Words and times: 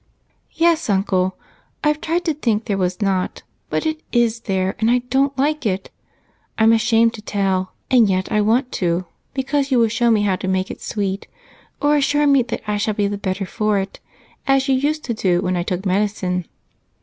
"Yes, 0.55 0.89
Uncle. 0.89 1.37
I've 1.83 2.01
tried 2.01 2.25
to 2.25 2.33
think 2.33 2.65
there 2.65 2.75
was 2.75 3.03
not, 3.03 3.43
but 3.69 3.85
it 3.85 4.01
is 4.11 4.39
there, 4.49 4.73
and 4.79 4.89
I 4.89 5.03
don't 5.11 5.37
like 5.37 5.63
it. 5.63 5.91
I'm 6.57 6.73
ashamed 6.73 7.13
to 7.13 7.21
tell, 7.21 7.73
and 7.91 8.09
yet 8.09 8.31
I 8.31 8.41
want 8.41 8.71
to, 8.81 9.05
because 9.35 9.69
you 9.69 9.77
will 9.77 9.89
show 9.89 10.09
me 10.09 10.23
how 10.23 10.37
to 10.37 10.47
make 10.47 10.71
it 10.71 10.81
sweet 10.81 11.27
or 11.79 11.95
assure 11.95 12.25
me 12.25 12.41
that 12.41 12.63
I 12.67 12.77
shall 12.77 12.95
be 12.95 13.05
the 13.07 13.19
better 13.19 13.45
for 13.45 13.77
it, 13.77 13.99
as 14.47 14.67
you 14.67 14.73
used 14.73 15.03
to 15.03 15.13
do 15.13 15.39
when 15.39 15.55
I 15.55 15.61
took 15.61 15.85
medicine." 15.85 16.45